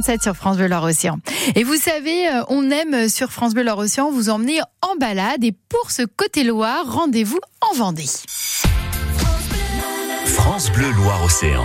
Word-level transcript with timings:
6h47 0.00 0.22
sur 0.22 0.34
France 0.36 0.56
Bleu 0.56 0.68
Loire-Océan. 0.68 1.18
Et 1.54 1.64
vous 1.64 1.76
savez, 1.76 2.28
euh, 2.28 2.42
on 2.48 2.70
aime 2.70 3.08
sur 3.08 3.30
France 3.30 3.54
Bleu 3.54 3.64
Loire-Océan 3.64 4.10
vous 4.10 4.30
emmener 4.30 4.60
en 4.82 4.96
balade. 4.96 5.44
Et 5.44 5.52
pour 5.52 5.90
ce 5.90 6.02
côté 6.02 6.44
Loire, 6.44 6.84
rendez-vous 6.86 7.40
en 7.60 7.74
Vendée. 7.74 8.08
France 10.26 10.70
Bleu 10.72 10.90
Loire-Océan. 10.92 11.64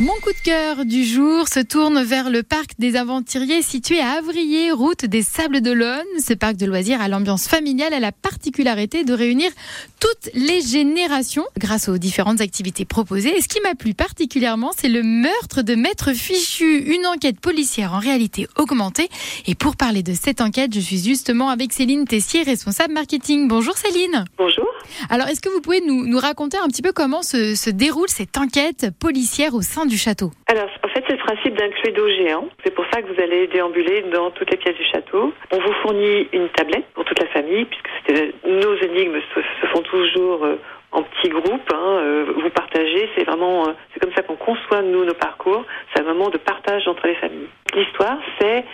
Mon 0.00 0.12
coup 0.22 0.30
de 0.30 0.44
cœur 0.44 0.84
du 0.84 1.04
jour 1.04 1.48
se 1.48 1.58
tourne 1.58 2.00
vers 2.04 2.30
le 2.30 2.44
parc 2.44 2.70
des 2.78 2.94
aventuriers 2.94 3.62
situé 3.62 3.98
à 3.98 4.10
Avrier, 4.18 4.70
route 4.70 5.04
des 5.04 5.22
Sables 5.22 5.60
d'Olonne. 5.60 6.06
Ce 6.24 6.34
parc 6.34 6.54
de 6.54 6.66
loisirs 6.66 7.00
à 7.00 7.08
l'ambiance 7.08 7.48
familiale 7.48 7.92
a 7.92 7.98
la 7.98 8.12
particularité 8.12 9.02
de 9.02 9.12
réunir 9.12 9.50
toutes 9.98 10.30
les 10.34 10.60
générations 10.60 11.44
grâce 11.58 11.88
aux 11.88 11.98
différentes 11.98 12.40
activités 12.40 12.84
proposées. 12.84 13.36
Et 13.36 13.40
ce 13.40 13.48
qui 13.48 13.60
m'a 13.60 13.74
plu 13.74 13.92
particulièrement, 13.92 14.70
c'est 14.78 14.88
le 14.88 15.02
meurtre 15.02 15.62
de 15.62 15.74
Maître 15.74 16.12
Fichu, 16.12 16.94
une 16.94 17.04
enquête 17.04 17.40
policière 17.40 17.92
en 17.92 17.98
réalité 17.98 18.46
augmentée. 18.56 19.08
Et 19.48 19.56
pour 19.56 19.74
parler 19.74 20.04
de 20.04 20.14
cette 20.14 20.40
enquête, 20.40 20.72
je 20.72 20.80
suis 20.80 21.02
justement 21.02 21.48
avec 21.48 21.72
Céline 21.72 22.04
Tessier, 22.04 22.44
responsable 22.44 22.94
marketing. 22.94 23.48
Bonjour 23.48 23.76
Céline. 23.76 24.26
Bonjour. 24.38 24.67
Alors, 25.10 25.28
est-ce 25.28 25.40
que 25.40 25.48
vous 25.48 25.60
pouvez 25.60 25.80
nous, 25.80 26.18
raconter 26.18 26.58
un 26.58 26.68
petit 26.68 26.82
peu 26.82 26.92
comment 26.92 27.22
se, 27.22 27.70
déroule 27.70 28.08
cette 28.08 28.36
enquête 28.36 28.86
policière 29.00 29.54
au 29.54 29.62
sein 29.62 29.86
du 29.86 29.96
château 29.96 30.30
Alors, 30.46 30.68
en 30.84 30.88
fait, 30.88 31.04
c'est 31.06 31.16
le 31.16 31.24
principe 31.24 31.54
d'un 31.56 31.68
cluedo 31.70 32.08
géant. 32.08 32.48
C'est 32.64 32.74
pour 32.74 32.84
ça 32.92 33.02
que 33.02 33.12
vous 33.12 33.20
allez 33.20 33.46
déambuler 33.48 34.04
dans 34.12 34.30
toutes 34.30 34.50
les 34.50 34.56
pièces 34.56 34.76
du 34.76 34.84
château. 34.84 35.32
On 35.52 35.58
vous 35.58 35.72
fournit 35.82 36.28
une 36.32 36.48
tablette 36.50 36.86
pour 36.94 37.04
toute 37.04 37.18
la 37.18 37.28
famille, 37.28 37.66
puisque 37.66 38.34
nos 38.44 38.74
énigmes 38.76 39.20
se, 39.34 39.40
se 39.40 39.66
font 39.72 39.82
toujours 39.82 40.44
euh, 40.44 40.56
en 40.92 41.02
petits 41.02 41.28
groupes. 41.28 41.72
Hein, 41.72 41.98
euh, 42.00 42.32
vous 42.42 42.50
partagez, 42.50 43.08
c'est 43.16 43.24
vraiment, 43.24 43.68
euh, 43.68 43.72
c'est 43.92 44.00
comme 44.00 44.12
ça 44.14 44.22
qu'on 44.22 44.36
conçoit 44.36 44.82
nous 44.82 45.04
nos 45.04 45.14
parcours. 45.14 45.64
C'est 45.92 46.02
un 46.02 46.12
moment 46.12 46.30
de 46.30 46.38
partage 46.38 46.86
entre 46.88 47.06
les 47.06 47.14
familles. 47.16 47.48
L'histoire, 47.74 48.18
c'est 48.40 48.64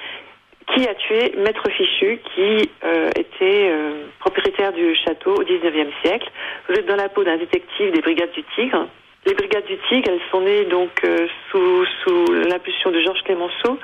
qui 0.66 0.88
a 0.88 0.94
tué 0.94 1.32
Maître 1.36 1.68
Fichu, 1.70 2.20
qui 2.34 2.70
euh, 2.84 3.10
était 3.16 3.68
euh, 3.70 4.06
propriétaire 4.20 4.72
du 4.72 4.94
château 4.96 5.34
au 5.34 5.44
19e 5.44 5.90
siècle. 6.02 6.30
Vous 6.68 6.74
êtes 6.74 6.86
dans 6.86 6.96
la 6.96 7.08
peau 7.08 7.24
d'un 7.24 7.36
détective 7.36 7.92
des 7.92 8.00
Brigades 8.00 8.32
du 8.32 8.42
Tigre. 8.54 8.86
Les 9.26 9.34
Brigades 9.34 9.66
du 9.66 9.76
Tigre, 9.88 10.10
elles 10.10 10.30
sont 10.30 10.40
nées 10.40 10.64
donc 10.64 10.90
euh, 11.04 11.26
sous, 11.50 11.84
sous 12.02 12.32
l'impulsion 12.32 12.90
de 12.90 13.00
Georges 13.00 13.22
Clémenceau, 13.24 13.78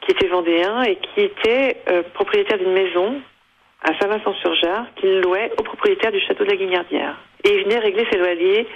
qui 0.00 0.12
était 0.12 0.28
vendéen 0.28 0.82
et 0.82 0.96
qui 0.96 1.20
était 1.22 1.82
propriétaire 2.14 2.58
d'une 2.58 2.72
maison 2.72 3.20
à 3.82 3.98
Saint-Vincent-sur-Jard 3.98 4.86
qu'il 4.96 5.20
louait 5.20 5.50
au 5.58 5.62
propriétaire 5.64 6.12
du 6.12 6.20
château 6.20 6.44
de 6.44 6.50
la 6.50 6.56
Guignardière. 6.56 7.16
Et 7.42 7.54
il 7.54 7.64
venait 7.64 7.80
régler 7.80 8.06
ses 8.12 8.18
loyers 8.18 8.68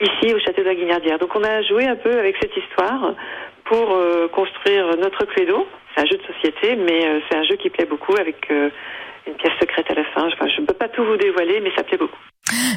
ici 0.00 0.32
au 0.32 0.38
château 0.38 0.62
de 0.62 0.66
la 0.66 0.74
Guignardière. 0.74 1.18
Donc 1.18 1.36
on 1.36 1.44
a 1.44 1.60
joué 1.62 1.84
un 1.86 1.96
peu 1.96 2.18
avec 2.18 2.36
cette 2.40 2.56
histoire 2.56 3.14
pour 3.64 3.98
construire 4.32 4.96
notre 4.96 5.26
Cluedo. 5.26 5.66
Un 5.98 6.06
jeu 6.06 6.16
de 6.16 6.32
société, 6.32 6.76
mais 6.76 7.06
euh, 7.08 7.18
c'est 7.28 7.36
un 7.36 7.42
jeu 7.42 7.56
qui 7.56 7.70
plaît 7.70 7.84
beaucoup 7.84 8.14
avec 8.20 8.36
euh, 8.52 8.70
une 9.26 9.34
pièce 9.34 9.52
secrète 9.60 9.90
à 9.90 9.94
la 9.94 10.04
fin. 10.04 10.28
Enfin, 10.28 10.46
je 10.54 10.60
ne 10.60 10.66
peux 10.66 10.74
pas 10.74 10.88
tout 10.88 11.04
vous 11.04 11.16
dévoiler, 11.16 11.60
mais 11.60 11.72
ça 11.74 11.82
plaît 11.82 11.98
beaucoup. 11.98 12.20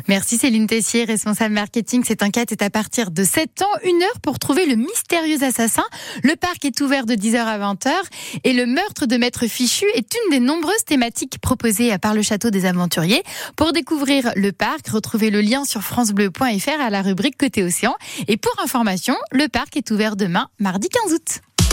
Merci 0.08 0.38
Céline 0.38 0.66
Tessier, 0.66 1.06
responsable 1.06 1.54
marketing. 1.54 2.04
Cette 2.04 2.24
enquête 2.24 2.52
est 2.52 2.64
à 2.64 2.72
partir 2.72 3.12
de 3.12 3.24
7 3.24 3.62
ans, 3.62 3.78
une 3.86 4.02
heure 4.02 4.20
pour 4.24 4.40
trouver 4.40 4.66
le 4.66 4.76
mystérieux 4.76 5.44
assassin. 5.44 5.84
Le 6.24 6.36
parc 6.36 6.66
est 6.66 6.82
ouvert 6.82 7.06
de 7.06 7.14
10h 7.14 7.38
à 7.38 7.60
20h 7.60 7.92
et 8.44 8.54
le 8.54 8.66
meurtre 8.66 9.06
de 9.06 9.18
Maître 9.18 9.46
Fichu 9.46 9.86
est 9.94 10.16
une 10.16 10.32
des 10.32 10.40
nombreuses 10.40 10.84
thématiques 10.84 11.40
proposées 11.40 11.96
par 12.00 12.16
le 12.16 12.24
Château 12.24 12.50
des 12.50 12.66
Aventuriers. 12.66 13.22
Pour 13.56 13.72
découvrir 13.72 14.32
le 14.36 14.52
parc, 14.52 14.88
retrouvez 14.88 15.30
le 15.30 15.42
lien 15.42 15.64
sur 15.64 15.82
francebleu.fr 15.82 16.82
à 16.82 16.90
la 16.90 17.04
rubrique 17.04 17.38
Côté 17.38 17.64
Océan. 17.64 17.96
Et 18.28 18.38
pour 18.38 18.54
information, 18.64 19.16
le 19.32 19.48
parc 19.48 19.78
est 19.78 19.92
ouvert 19.92 20.16
demain, 20.16 20.48
mardi 20.60 20.90
15 20.90 21.14
août. 21.14 21.42